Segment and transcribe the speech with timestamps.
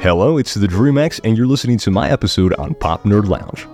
[0.00, 3.66] Hello, it's the DreamX, and you're listening to my episode on Pop Nerd Lounge.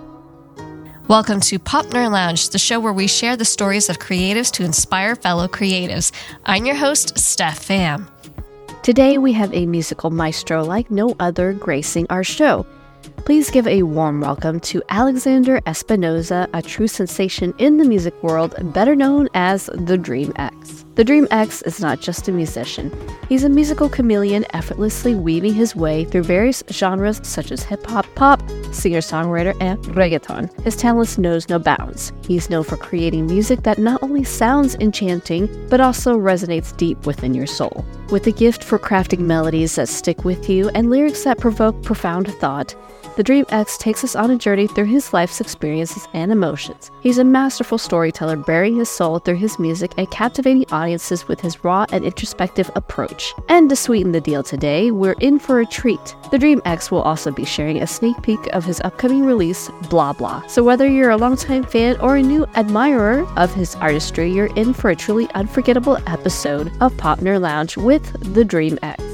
[1.06, 4.64] Welcome to Pop Nerd Lounge, the show where we share the stories of creatives to
[4.64, 6.12] inspire fellow creatives.
[6.46, 8.08] I'm your host, Steph Pham.
[8.82, 12.64] Today we have a musical maestro like no other gracing our show.
[13.24, 18.54] Please give a warm welcome to Alexander Espinoza, a true sensation in the music world,
[18.74, 20.84] better known as the Dream X.
[20.94, 22.92] The Dream X is not just a musician.
[23.28, 28.06] He's a musical chameleon effortlessly weaving his way through various genres such as hip hop,
[28.14, 30.52] pop, singer songwriter, and reggaeton.
[30.62, 32.12] His talents knows no bounds.
[32.26, 37.34] He's known for creating music that not only sounds enchanting, but also resonates deep within
[37.34, 37.84] your soul.
[38.10, 42.32] With a gift for crafting melodies that stick with you and lyrics that provoke profound
[42.34, 42.76] thought,
[43.16, 46.90] the Dream X takes us on a journey through his life's experiences and emotions.
[47.00, 51.64] He's a masterful storyteller, bearing his soul through his music and captivating audiences with his
[51.64, 53.32] raw and introspective approach.
[53.48, 56.16] And to sweeten the deal today, we're in for a treat.
[56.30, 60.14] The Dream X will also be sharing a sneak peek of his upcoming release, Blah
[60.14, 60.46] Blah.
[60.48, 64.74] So whether you're a longtime fan or a new admirer of his artistry, you're in
[64.74, 69.13] for a truly unforgettable episode of Pop Nerd Lounge with The Dream X.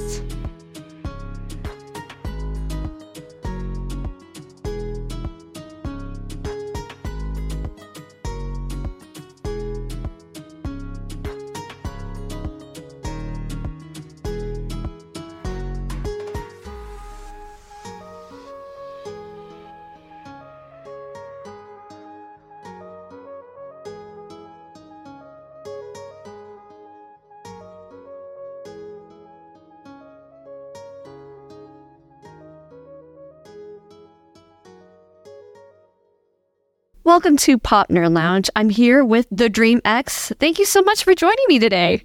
[37.11, 38.49] Welcome to Pop Nerd Lounge.
[38.55, 40.33] I'm here with the Dream X.
[40.39, 42.05] Thank you so much for joining me today.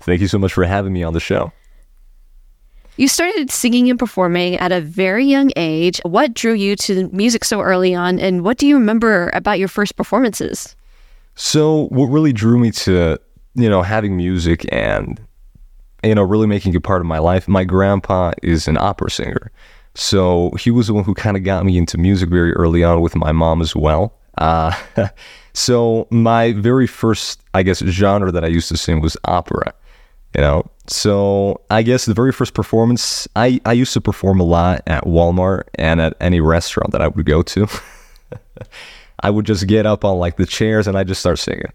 [0.00, 1.54] Thank you so much for having me on the show.
[2.98, 6.02] You started singing and performing at a very young age.
[6.04, 9.68] What drew you to music so early on, and what do you remember about your
[9.68, 10.76] first performances?
[11.34, 13.18] So, what really drew me to,
[13.54, 15.18] you know, having music and,
[16.04, 19.50] you know, really making it part of my life, my grandpa is an opera singer.
[19.94, 23.00] So, he was the one who kind of got me into music very early on
[23.00, 24.12] with my mom as well.
[24.38, 24.72] Uh,
[25.52, 29.74] so my very first, I guess, genre that I used to sing was opera.
[30.34, 34.44] You know, so I guess the very first performance, I, I used to perform a
[34.44, 37.66] lot at Walmart and at any restaurant that I would go to.
[39.20, 41.72] I would just get up on like the chairs and I just start singing.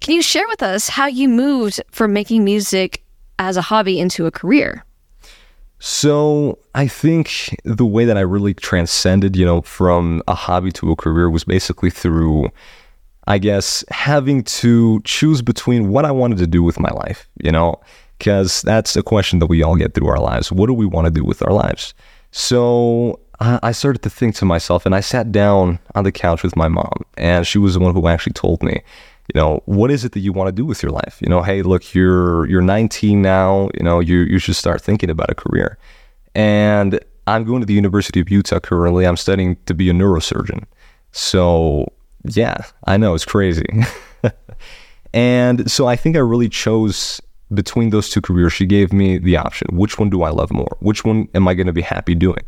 [0.00, 3.02] Can you share with us how you moved from making music
[3.38, 4.84] as a hobby into a career?
[5.86, 10.90] So I think the way that I really transcended, you know, from a hobby to
[10.90, 12.48] a career was basically through,
[13.26, 17.52] I guess, having to choose between what I wanted to do with my life, you
[17.52, 17.78] know,
[18.16, 20.50] because that's a question that we all get through our lives.
[20.50, 21.92] What do we want to do with our lives?
[22.30, 26.56] So I started to think to myself, and I sat down on the couch with
[26.56, 28.80] my mom, and she was the one who actually told me,
[29.32, 31.18] you know, what is it that you want to do with your life?
[31.20, 33.70] You know, hey, look, you're you're 19 now.
[33.74, 35.78] You know, you you should start thinking about a career.
[36.34, 39.06] And I'm going to the University of Utah currently.
[39.06, 40.64] I'm studying to be a neurosurgeon.
[41.12, 41.90] So
[42.24, 43.66] yeah, I know it's crazy.
[45.14, 47.20] and so I think I really chose
[47.52, 48.52] between those two careers.
[48.52, 50.76] She gave me the option: which one do I love more?
[50.80, 52.44] Which one am I going to be happy doing?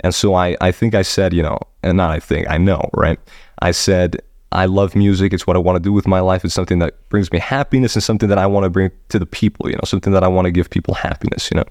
[0.00, 2.90] And so I, I think I said, you know, and not I think, I know,
[2.92, 3.18] right?
[3.60, 4.20] I said,
[4.52, 5.32] I love music.
[5.32, 6.44] It's what I want to do with my life.
[6.44, 9.26] It's something that brings me happiness and something that I want to bring to the
[9.26, 11.64] people, you know, something that I want to give people happiness, you know.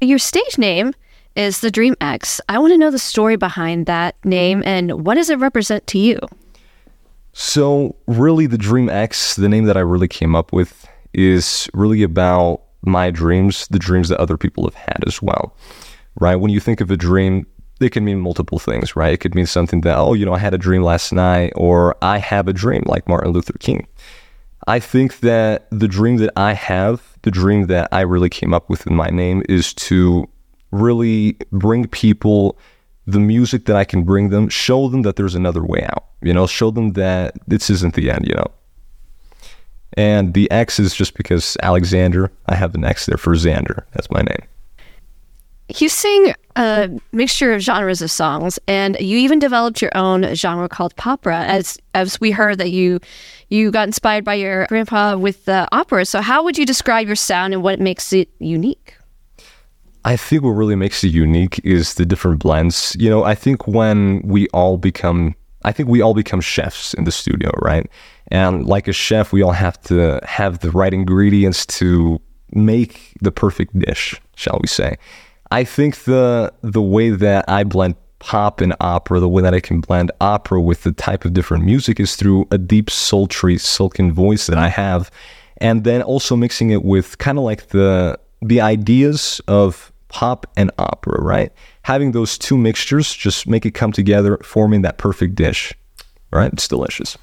[0.00, 0.92] Your stage name
[1.36, 2.40] is the Dream X.
[2.48, 5.98] I want to know the story behind that name and what does it represent to
[5.98, 6.18] you?
[7.32, 12.02] So, really, the Dream X, the name that I really came up with, is really
[12.02, 15.54] about my dreams, the dreams that other people have had as well.
[16.18, 16.36] Right?
[16.36, 17.46] When you think of a dream,
[17.80, 19.12] it can mean multiple things, right?
[19.12, 21.96] It could mean something that, oh, you know, I had a dream last night, or
[22.02, 23.86] I have a dream, like Martin Luther King.
[24.66, 28.68] I think that the dream that I have, the dream that I really came up
[28.68, 30.28] with in my name, is to
[30.70, 32.58] really bring people
[33.06, 36.32] the music that I can bring them, show them that there's another way out, you
[36.32, 38.46] know, show them that this isn't the end, you know.
[39.94, 43.84] And the X is just because Alexander, I have an X there for Xander.
[43.92, 44.42] That's my name.
[45.76, 50.68] You sing a mixture of genres of songs, and you even developed your own genre
[50.68, 51.44] called popra.
[51.46, 53.00] As as we heard that you
[53.48, 56.04] you got inspired by your grandpa with the opera.
[56.04, 58.96] So, how would you describe your sound and what makes it unique?
[60.04, 62.96] I think what really makes it unique is the different blends.
[62.98, 67.04] You know, I think when we all become, I think we all become chefs in
[67.04, 67.86] the studio, right?
[68.28, 72.20] And like a chef, we all have to have the right ingredients to
[72.52, 74.96] make the perfect dish, shall we say.
[75.50, 79.60] I think the the way that I blend pop and opera, the way that I
[79.60, 84.12] can blend opera with the type of different music is through a deep, sultry, silken
[84.12, 85.10] voice that I have,
[85.56, 90.70] and then also mixing it with kind of like the the ideas of pop and
[90.78, 91.52] opera, right?
[91.82, 95.72] Having those two mixtures just make it come together, forming that perfect dish.
[96.32, 96.52] Right?
[96.52, 97.16] It's delicious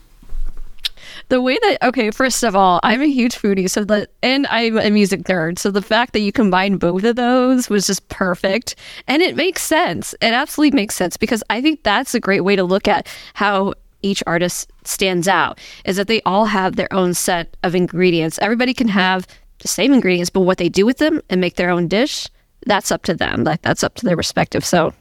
[1.30, 4.78] the way that okay, first of all, I'm a huge foodie, so that and I'm
[4.78, 8.76] a music nerd, so the fact that you combine both of those was just perfect,
[9.08, 10.14] and it makes sense.
[10.22, 13.74] It absolutely makes sense because I think that's a great way to look at how
[14.02, 18.40] each artist stands out is that they all have their own set of ingredients.
[18.42, 19.28] Everybody can have
[19.60, 22.28] the same ingredients, but what they do with them and make their own dish,
[22.66, 23.44] that's up to them.
[23.44, 24.64] Like that's up to their respective.
[24.64, 24.94] So,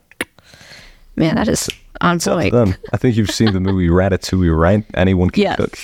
[1.14, 1.68] man, that is
[2.00, 2.52] on point.
[2.92, 4.84] I think you've seen the movie Ratatouille, right?
[4.94, 5.56] Anyone can yes.
[5.56, 5.78] cook.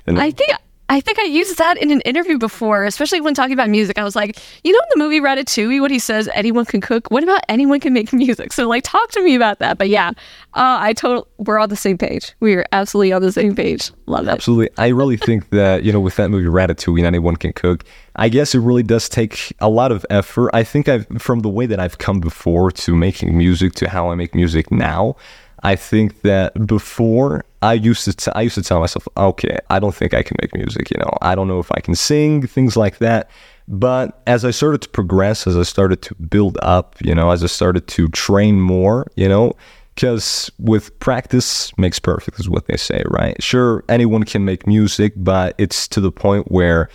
[0.08, 0.52] I think
[0.88, 3.98] I think I used that in an interview before, especially when talking about music.
[3.98, 7.10] I was like, you know, in the movie Ratatouille, what he says, anyone can cook.
[7.10, 8.54] What about anyone can make music?
[8.54, 9.80] So, like, talk to me about that.
[9.80, 10.10] But yeah,
[10.54, 12.34] uh, I total, we're on the same page.
[12.40, 13.92] We are absolutely on the same page.
[14.06, 14.32] Love it.
[14.32, 14.70] Absolutely.
[14.78, 17.84] I really think that, you know, with that movie Ratatouille, anyone can cook.
[18.16, 20.52] I guess it really does take a lot of effort.
[20.54, 24.12] I think I've, from the way that I've come before to making music to how
[24.12, 25.16] I make music now,
[25.66, 29.80] I think that before I used to t- I used to tell myself, okay, I
[29.80, 30.92] don't think I can make music.
[30.92, 33.32] You know, I don't know if I can sing, things like that.
[33.68, 37.44] But as I started to progress, as I started to build up, you know, as
[37.44, 39.54] I started to train more, you know,
[39.96, 43.42] because with practice makes perfect is what they say, right?
[43.42, 46.90] Sure, anyone can make music, but it's to the point where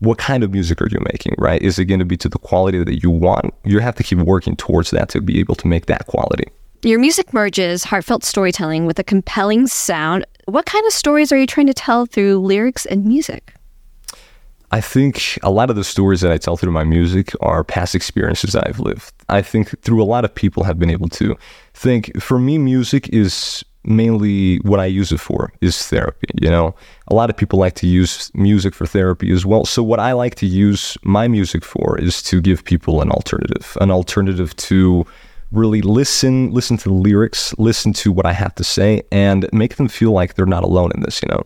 [0.00, 1.62] what kind of music are you making, right?
[1.62, 3.54] Is it going to be to the quality that you want?
[3.64, 6.46] You have to keep working towards that to be able to make that quality.
[6.82, 10.26] Your music merges heartfelt storytelling with a compelling sound.
[10.44, 13.54] What kind of stories are you trying to tell through lyrics and music?
[14.70, 17.94] I think a lot of the stories that I tell through my music are past
[17.94, 19.12] experiences that I've lived.
[19.28, 21.36] I think through a lot of people have been able to
[21.74, 26.74] think for me music is mainly what I use it for is therapy, you know.
[27.08, 29.64] A lot of people like to use music for therapy as well.
[29.64, 33.78] So what I like to use my music for is to give people an alternative,
[33.80, 35.06] an alternative to
[35.52, 39.76] really listen listen to the lyrics listen to what i have to say and make
[39.76, 41.42] them feel like they're not alone in this you know?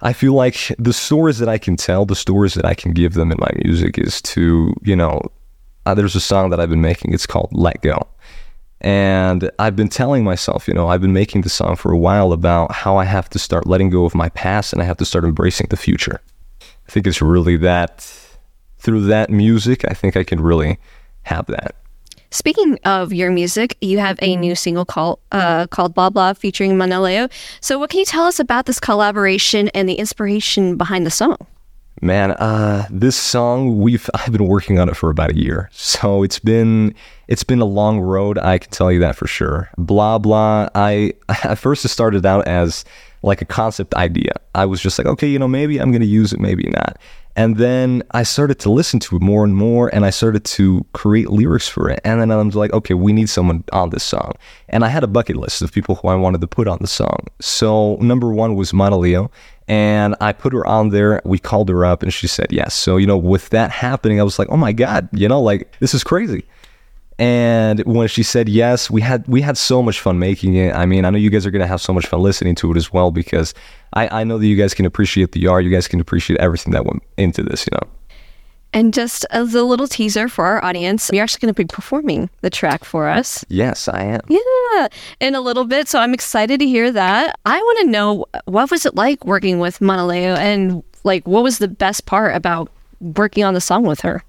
[0.00, 3.14] I feel like the stories that i can tell the stories that i can give
[3.14, 5.20] them in my music is to you know
[5.86, 8.06] uh, there's a song that i've been making it's called let go.
[8.80, 12.32] And i've been telling myself you know i've been making the song for a while
[12.32, 15.04] about how i have to start letting go of my past and i have to
[15.04, 16.20] start embracing the future.
[16.60, 18.10] I think it's really that
[18.78, 20.78] through that music i think i can really
[21.22, 21.76] have that
[22.34, 26.72] Speaking of your music, you have a new single called uh, called Blah Blah featuring
[26.72, 27.30] Manaleo.
[27.60, 31.36] So, what can you tell us about this collaboration and the inspiration behind the song?
[32.02, 36.24] Man, uh, this song we've I've been working on it for about a year, so
[36.24, 36.96] it's been
[37.28, 38.36] it's been a long road.
[38.36, 39.70] I can tell you that for sure.
[39.78, 40.68] Blah blah.
[40.74, 41.12] I
[41.44, 42.84] at first it started out as
[43.22, 44.32] like a concept idea.
[44.56, 46.98] I was just like, okay, you know, maybe I'm gonna use it, maybe not.
[47.36, 50.86] And then I started to listen to it more and more, and I started to
[50.92, 52.00] create lyrics for it.
[52.04, 54.32] And then I was like, okay, we need someone on this song.
[54.68, 56.86] And I had a bucket list of people who I wanted to put on the
[56.86, 57.26] song.
[57.40, 59.30] So number one was Mana Leo,
[59.66, 61.20] and I put her on there.
[61.24, 62.74] We called her up, and she said yes.
[62.74, 65.72] So you know, with that happening, I was like, oh my god, you know, like
[65.80, 66.44] this is crazy.
[67.18, 70.74] And when she said yes, we had we had so much fun making it.
[70.74, 72.76] I mean, I know you guys are gonna have so much fun listening to it
[72.76, 73.54] as well because
[73.92, 75.64] I, I know that you guys can appreciate the art.
[75.64, 77.88] You guys can appreciate everything that went into this, you know.
[78.74, 82.28] And just as a little teaser for our audience, you're actually going to be performing
[82.40, 83.44] the track for us.
[83.48, 84.20] Yes, I am.
[84.28, 84.88] Yeah,
[85.20, 85.86] in a little bit.
[85.86, 87.38] So I'm excited to hear that.
[87.46, 91.58] I want to know what was it like working with Manaleo and like what was
[91.58, 92.68] the best part about
[93.00, 94.24] working on the song with her?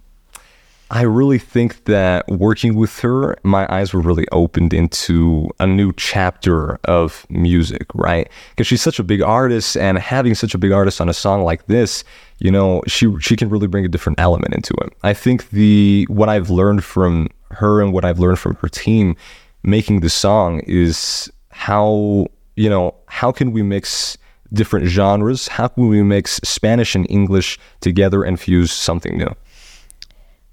[0.92, 5.92] I really think that working with her, my eyes were really opened into a new
[5.98, 8.30] chapter of music, right?
[8.52, 11.44] Because she's such a big artist, and having such a big artist on a song
[11.44, 12.04] like this,
[12.40, 14.94] you know, she she can really bring a different element into it.
[15.02, 19.16] I think the what I've learned from her and what I've learned from her team
[19.64, 24.20] making the song is how you know how can we mix
[24.54, 25.48] different genres?
[25.48, 29.36] How can we mix Spanish and English together and fuse something new?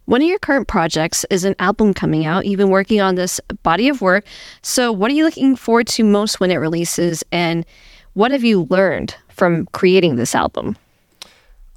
[0.07, 2.45] One of your current projects is an album coming out.
[2.45, 4.25] You've been working on this body of work.
[4.61, 7.23] So, what are you looking forward to most when it releases?
[7.31, 7.65] And
[8.15, 10.77] what have you learned from creating this album?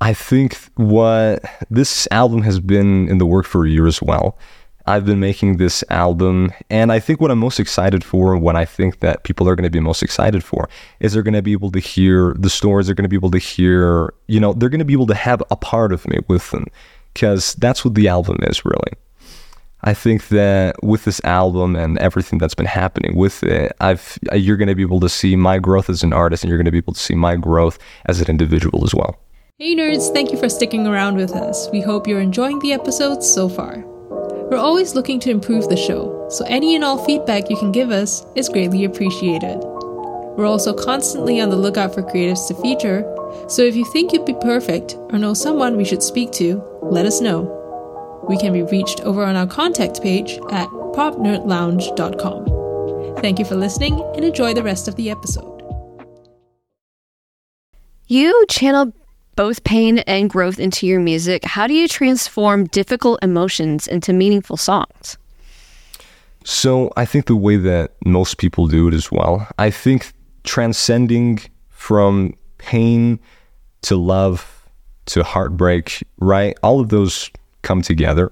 [0.02, 4.38] I think what this album has been in the work for a year as well.
[4.88, 8.66] I've been making this album, and I think what I'm most excited for, what I
[8.66, 11.54] think that people are going to be most excited for, is they're going to be
[11.54, 12.88] able to hear the stories.
[12.88, 15.16] They're going to be able to hear, you know, they're going to be able to
[15.16, 16.66] have a part of me with them
[17.16, 18.92] because that's what the album is really.
[19.82, 24.36] I think that with this album and everything that's been happening with it, I've uh,
[24.36, 26.66] you're going to be able to see my growth as an artist, and you're going
[26.66, 29.20] to be able to see my growth as an individual as well.
[29.58, 31.70] Hey nerds, thank you for sticking around with us.
[31.72, 33.84] We hope you're enjoying the episodes so far.
[34.50, 37.92] We're always looking to improve the show, so any and all feedback you can give
[37.92, 39.75] us is greatly appreciated.
[40.38, 43.04] We're also constantly on the lookout for creatives to feature,
[43.48, 47.06] so if you think you'd be perfect or know someone we should speak to, let
[47.06, 48.24] us know.
[48.28, 53.22] We can be reached over on our contact page at popnerdlounge.com.
[53.22, 55.52] Thank you for listening and enjoy the rest of the episode.
[58.08, 58.94] You channel
[59.36, 61.44] both pain and growth into your music.
[61.44, 65.18] How do you transform difficult emotions into meaningful songs?
[66.44, 70.14] So, I think the way that most people do it as well, I think
[70.46, 73.20] transcending from pain
[73.84, 74.68] to love
[75.08, 76.58] to heartbreak, right?
[76.64, 77.30] All of those
[77.62, 78.32] come together.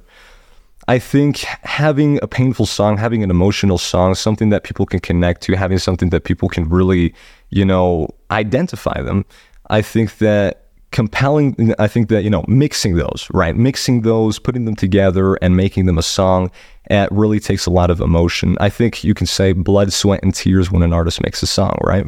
[0.87, 5.41] I think having a painful song, having an emotional song, something that people can connect
[5.43, 7.13] to, having something that people can really,
[7.51, 9.25] you know, identify them.
[9.69, 10.62] I think that
[10.93, 13.55] compelling, I think that, you know, mixing those, right?
[13.55, 16.49] Mixing those, putting them together and making them a song,
[16.89, 18.55] it really takes a lot of emotion.
[18.61, 21.77] I think you can say blood, sweat, and tears when an artist makes a song,
[21.83, 22.05] right?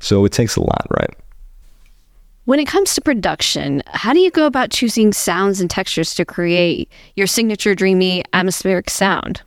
[0.00, 1.10] So it takes a lot, right?
[2.46, 6.24] When it comes to production, how do you go about choosing sounds and textures to
[6.24, 9.42] create your signature dreamy atmospheric sound?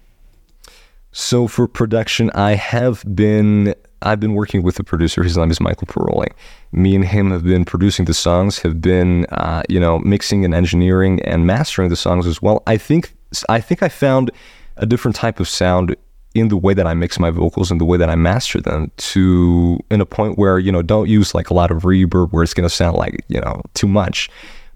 [1.12, 5.24] So for production, I have been I've been working with a producer.
[5.24, 6.27] His name is Michael Paroli.
[6.72, 10.54] Me and him have been producing the songs, have been uh, you know mixing and
[10.54, 12.63] engineering and mastering the songs as well.
[12.68, 13.13] I think
[13.50, 14.32] I think I found
[14.77, 15.96] a different type of sound
[16.36, 18.92] in the way that I mix my vocals and the way that I master them
[18.98, 22.44] to in a point where, you know, don't use like a lot of reverb where
[22.44, 24.30] it's going to sound like, you know, too much,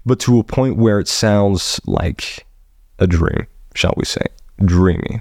[0.04, 2.46] but to a point where it sounds like
[2.98, 4.24] a dream, shall we say,
[4.64, 5.20] dreamy.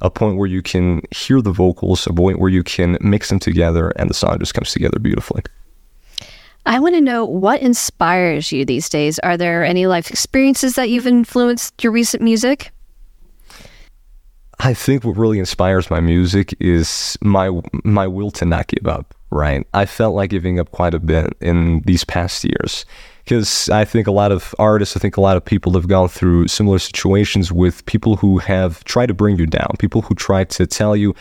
[0.00, 3.38] A point where you can hear the vocals, a point where you can mix them
[3.38, 5.42] together and the song just comes together beautifully.
[6.66, 9.18] I want to know what inspires you these days.
[9.20, 12.70] Are there any life experiences that you've influenced your recent music?
[14.60, 17.50] I think what really inspires my music is my
[17.84, 19.14] my will to not give up.
[19.30, 22.86] Right, I felt like giving up quite a bit in these past years
[23.28, 26.08] because I think a lot of artists, I think a lot of people have gone
[26.08, 30.44] through similar situations with people who have tried to bring you down, people who try
[30.44, 31.14] to tell you,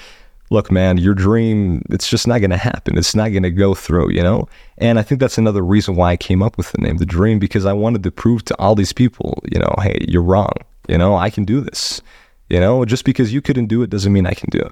[0.49, 2.97] look, man, your dream, it's just not going to happen.
[2.97, 4.47] It's not going to go through, you know?
[4.77, 7.39] And I think that's another reason why I came up with the name The Dream
[7.39, 10.53] because I wanted to prove to all these people, you know, hey, you're wrong.
[10.87, 12.01] You know, I can do this.
[12.49, 14.71] You know, just because you couldn't do it doesn't mean I can do it.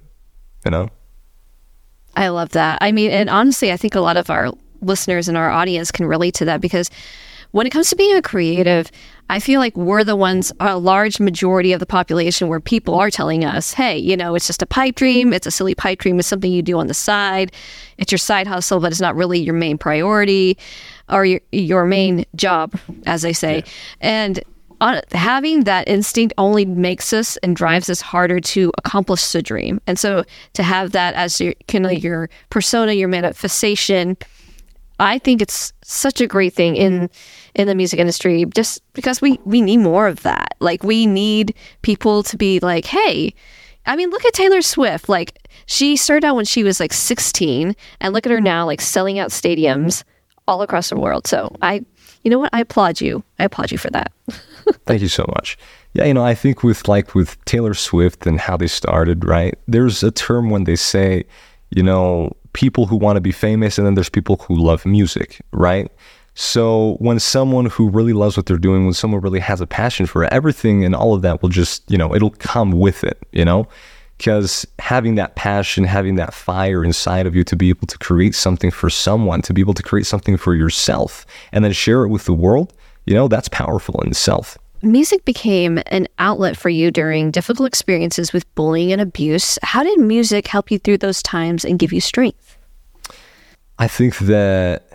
[0.63, 0.89] You know?
[2.15, 2.77] I love that.
[2.82, 4.51] I mean, and honestly, I think a lot of our
[4.82, 6.89] listeners and our audience can relate to that because
[7.51, 8.91] when it comes to being a creative,
[9.29, 13.10] I feel like we're the ones, a large majority of the population where people are
[13.10, 15.32] telling us, hey, you know, it's just a pipe dream.
[15.32, 16.20] It's a silly pipe dream.
[16.20, 17.53] It's something you do on the side.
[17.98, 20.58] It's your side hustle, but it's not really your main priority
[21.10, 23.58] or your, your main job, as they say.
[23.58, 23.72] Yeah.
[24.01, 24.44] And
[24.82, 29.79] Uh, having that instinct only makes us and drives us harder to accomplish the dream.
[29.88, 34.17] And so to have that as your kind of your persona, your manifestation,
[35.00, 37.10] I think it's such a great thing in
[37.53, 40.55] in the music industry just because we we need more of that.
[40.60, 43.34] Like we need people to be like, "Hey,
[43.86, 45.10] I mean, look at Taylor Swift.
[45.10, 48.82] Like she started out when she was like 16 and look at her now like
[48.82, 50.03] selling out stadiums
[50.48, 51.27] all across the world.
[51.27, 51.84] So I
[52.24, 52.50] you know what?
[52.53, 53.24] I applaud you.
[53.38, 54.12] I applaud you for that.
[54.85, 55.57] Thank you so much.
[55.93, 59.57] Yeah, you know, I think with like with Taylor Swift and how they started, right?
[59.67, 61.25] There's a term when they say,
[61.71, 65.41] you know, people who want to be famous and then there's people who love music,
[65.51, 65.91] right?
[66.35, 70.05] So when someone who really loves what they're doing, when someone really has a passion
[70.05, 73.17] for it, everything and all of that will just, you know, it'll come with it,
[73.31, 73.67] you know?
[74.17, 78.35] Because having that passion, having that fire inside of you to be able to create
[78.35, 82.09] something for someone, to be able to create something for yourself and then share it
[82.09, 82.73] with the world,
[83.05, 84.57] you know, that's powerful in itself.
[84.85, 89.57] Music became an outlet for you during difficult experiences with bullying and abuse.
[89.63, 92.55] How did music help you through those times and give you strength?
[93.79, 94.87] I think that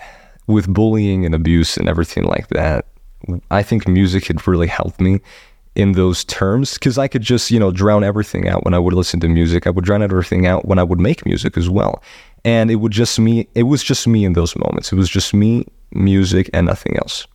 [0.47, 2.87] with bullying and abuse and everything like that,
[3.51, 5.21] I think music had really helped me
[5.75, 8.95] in those terms because I could just, you know, drown everything out when I would
[8.95, 9.67] listen to music.
[9.67, 12.01] I would drown everything out when I would make music as well.
[12.45, 14.93] And it would just me, it was just me in those moments.
[14.93, 17.27] It was just me, music, and nothing else.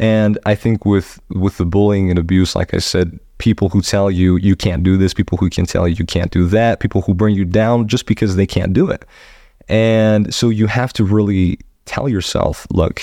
[0.00, 4.10] And I think with with the bullying and abuse, like I said, people who tell
[4.10, 7.02] you you can't do this, people who can tell you you can't do that, people
[7.02, 9.04] who bring you down just because they can't do it.
[9.68, 13.02] And so you have to really tell yourself, look,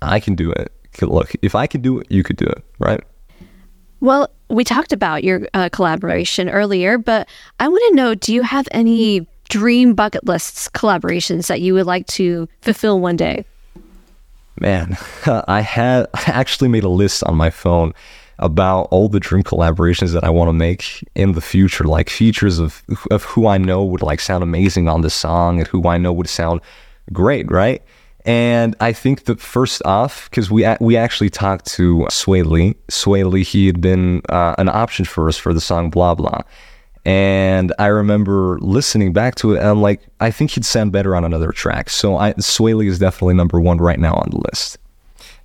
[0.00, 0.72] I can do it.
[1.02, 3.00] Look, if I can do it, you could do it, right?
[4.00, 7.28] Well, we talked about your uh, collaboration earlier, but
[7.58, 11.86] I want to know do you have any dream bucket lists collaborations that you would
[11.86, 13.44] like to fulfill one day?
[14.60, 14.96] Man,
[15.26, 17.94] I had I actually made a list on my phone
[18.40, 22.58] about all the dream collaborations that I want to make in the future, like features
[22.58, 25.98] of of who I know would like sound amazing on the song and who I
[25.98, 26.60] know would sound
[27.12, 27.82] great, right?
[28.24, 32.74] And I think that first off, because we we actually talked to Swae Lee.
[32.88, 36.42] Swae Lee, he had been uh, an option for us for the song Blah Blah.
[37.08, 41.16] And I remember listening back to it, and I'm like, I think he'd sound better
[41.16, 41.88] on another track.
[41.88, 44.76] So I, Swae Lee is definitely number one right now on the list.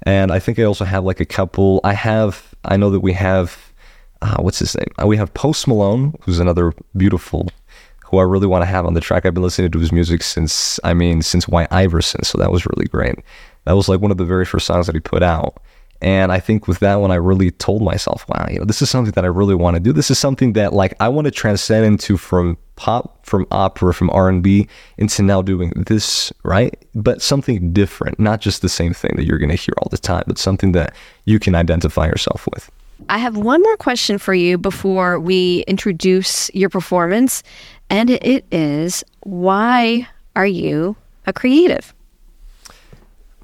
[0.02, 1.80] And I think I also have like a couple.
[1.86, 3.72] I have, I know that we have,
[4.22, 4.90] uh, what's his name?
[5.02, 7.48] Uh, we have Post Malone, who's another beautiful,
[8.08, 9.26] who I really want to have on the track.
[9.26, 12.26] I've been listening to his music since, I mean, since White Iverson.
[12.26, 13.16] So that was really great.
[13.64, 15.63] That was like one of the very first songs that he put out.
[16.04, 18.90] And I think with that one, I really told myself, wow, you know, this is
[18.90, 19.94] something that I really want to do.
[19.94, 24.10] This is something that like I want to transcend into from pop, from opera, from
[24.10, 24.68] R&B
[24.98, 26.78] into now doing this, right?
[26.94, 29.98] But something different, not just the same thing that you're going to hear all the
[29.98, 30.94] time, but something that
[31.24, 32.70] you can identify yourself with.
[33.08, 37.44] I have one more question for you before we introduce your performance.
[37.90, 41.94] And it is why are you a creative?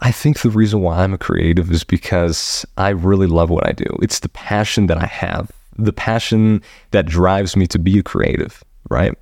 [0.01, 3.73] I think the reason why I'm a creative is because I really love what I
[3.73, 3.85] do.
[4.01, 8.63] It's the passion that I have, the passion that drives me to be a creative,
[8.89, 9.13] right?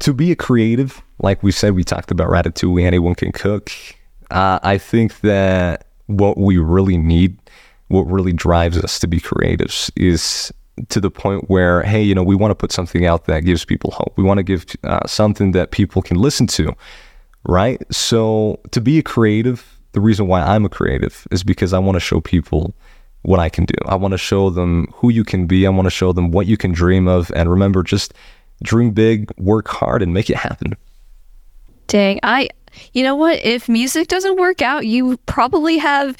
[0.00, 3.70] To be a creative, like we said, we talked about Ratatouille, anyone can cook.
[4.30, 7.38] Uh, I think that what we really need,
[7.88, 10.52] what really drives us to be creatives is
[10.88, 13.64] to the point where, hey, you know, we want to put something out that gives
[13.64, 14.12] people hope.
[14.16, 16.74] We want to give uh, something that people can listen to,
[17.46, 17.82] right?
[17.92, 21.96] So to be a creative, the reason why I'm a creative is because I want
[21.96, 22.74] to show people
[23.22, 23.74] what I can do.
[23.86, 25.66] I want to show them who you can be.
[25.66, 27.32] I want to show them what you can dream of.
[27.34, 28.12] And remember, just
[28.62, 30.74] dream big, work hard, and make it happen.
[31.86, 32.50] Dang, I,
[32.92, 33.38] you know what?
[33.44, 36.16] If music doesn't work out, you probably have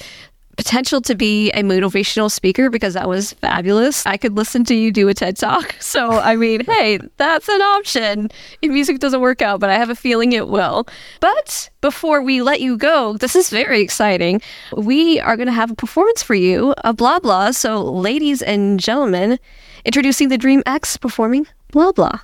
[0.55, 4.05] potential to be a motivational speaker because that was fabulous.
[4.05, 5.75] I could listen to you do a TED talk.
[5.85, 8.29] So, I mean, hey, that's an option
[8.61, 10.87] if music doesn't work out, but I have a feeling it will.
[11.21, 14.41] But before we let you go, this is very exciting.
[14.75, 17.51] We are going to have a performance for you, a blah blah.
[17.51, 19.39] So, ladies and gentlemen,
[19.85, 22.19] introducing the Dream X performing blah blah.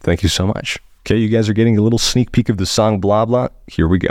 [0.00, 0.78] Thank you so much.
[1.06, 3.48] Okay, you guys are getting a little sneak peek of the song blah blah.
[3.66, 4.10] Here we go.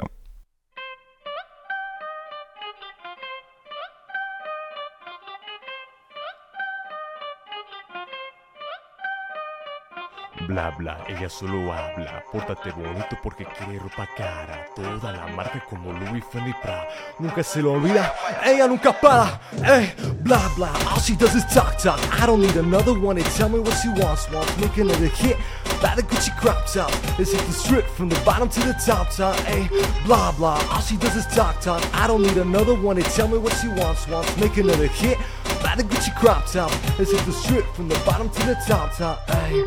[10.49, 12.23] Bla bla, ella solo habla.
[12.31, 14.65] Pórtate bonito porque quiere ropa cara.
[14.75, 16.87] Toda la marca como Louis Fendi Prada.
[17.19, 19.39] Nunca se lo olvida, ella nunca para.
[19.63, 21.99] Hey, blah blah, all she does is talk talk.
[22.19, 24.27] I don't need another one to tell me what she wants.
[24.31, 25.37] Wants make another hit.
[25.81, 26.91] Buy the Gucci crop top.
[27.17, 29.35] Let's hit the strip from the bottom to the top top.
[29.41, 29.67] Hey,
[30.05, 31.83] blah blah, all she does is talk talk.
[31.93, 34.07] I don't need another one to tell me what she wants.
[34.07, 35.17] Wants make another hit.
[35.63, 36.71] Buy the Gucci crop top.
[36.97, 39.29] Let's hit the strip from the bottom to the top top.
[39.29, 39.63] Hey.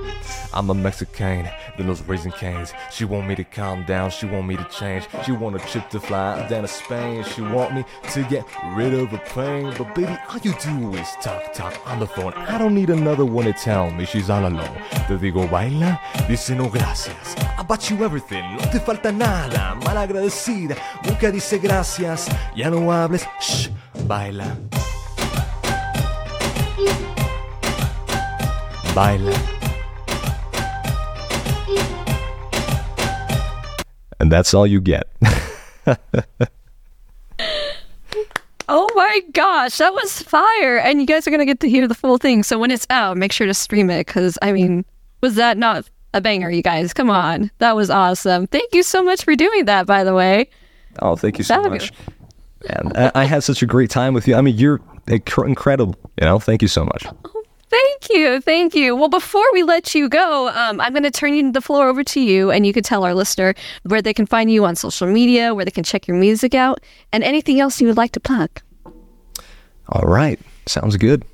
[0.55, 1.49] I'm a Mexican,
[1.79, 2.73] the nose raising canes.
[2.91, 5.09] She want me to calm down, she want me to change.
[5.25, 7.25] She want a trip to fly down to Spain.
[7.25, 8.45] She want me to get
[8.75, 9.73] rid of the pain.
[9.79, 12.35] But baby, all you do is talk, talk on the phone.
[12.35, 14.77] I don't need another one to tell me she's all alone.
[15.09, 17.37] Te digo baila, dice no gracias.
[17.59, 19.75] I bought you everything, no te falta nada.
[19.85, 22.29] Mal agradecida, nunca dice gracias.
[22.55, 23.69] Ya no hables, shh,
[24.07, 24.57] baila.
[28.95, 29.33] Baila.
[34.21, 35.05] And that's all you get.
[38.75, 40.79] Oh my gosh, that was fire.
[40.79, 42.43] And you guys are to get to hear the full thing.
[42.43, 44.87] So when it's out, make sure to stream it because, I mean,
[45.21, 46.93] was that not a banger, you guys?
[46.93, 47.51] Come on.
[47.59, 48.47] That was awesome.
[48.47, 50.49] Thank you so much for doing that, by the way.
[51.01, 51.91] Oh, thank you so Fabulous.
[51.91, 52.17] much.
[52.69, 54.35] And I, I had such a great time with you.
[54.35, 55.97] I mean, you're inc- incredible.
[56.21, 57.07] You know, thank you so much.
[57.71, 58.41] Thank you.
[58.43, 58.95] Thank you.
[58.95, 62.21] Well, before we let you go, um, I'm going to turn the floor over to
[62.21, 65.55] you, and you can tell our listener where they can find you on social media,
[65.55, 66.81] where they can check your music out,
[67.13, 68.51] and anything else you would like to plug.
[69.89, 70.39] All right.
[70.67, 71.25] Sounds good.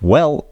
[0.00, 0.46] Well,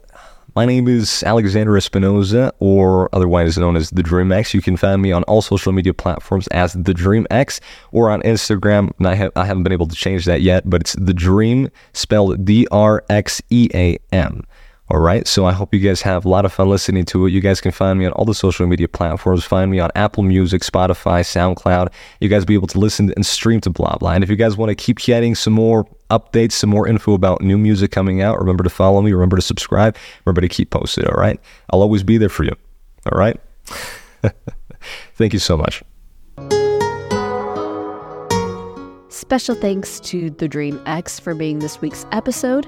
[0.57, 4.55] my name is Alexander Espinoza, or otherwise known as The Dream X.
[4.55, 8.23] You can find me on all social media platforms as The Dream X, or on
[8.23, 8.89] Instagram.
[8.97, 11.69] And I, ha- I haven't been able to change that yet, but it's The Dream
[11.93, 14.47] spelled D R X E A M.
[14.89, 15.27] All right.
[15.27, 17.33] So I hope you guys have a lot of fun listening to it.
[17.33, 19.43] You guys can find me on all the social media platforms.
[19.43, 21.91] Find me on Apple Music, Spotify, SoundCloud.
[22.19, 24.13] You guys be able to listen and stream to blah blah.
[24.13, 27.41] And if you guys want to keep getting some more updates, some more info about
[27.41, 29.13] new music coming out, remember to follow me.
[29.13, 29.95] Remember to subscribe.
[30.25, 31.05] Remember to keep posted.
[31.05, 31.39] All right.
[31.71, 32.55] I'll always be there for you.
[33.11, 33.39] All right.
[35.15, 35.83] Thank you so much.
[39.09, 42.67] Special thanks to The Dream X for being this week's episode.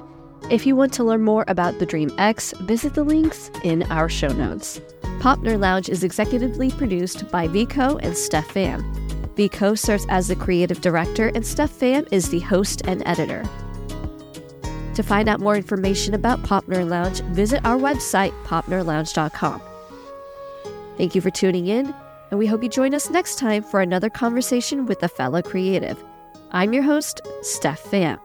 [0.50, 4.08] If you want to learn more about The Dream X, visit the links in our
[4.08, 4.80] show notes.
[5.20, 9.09] Pop Nerd Lounge is executively produced by Vico and Steph Pham.
[9.36, 13.44] Vico serves as the creative director, and Steph Pham is the host and editor.
[14.94, 19.62] To find out more information about Pop Nerd Lounge, visit our website, popnerdlounge.com.
[20.96, 21.94] Thank you for tuning in,
[22.30, 26.02] and we hope you join us next time for another conversation with a fellow creative.
[26.50, 28.18] I'm your host, Steph Pham.